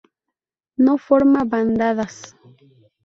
[0.87, 2.17] No forma bandadas.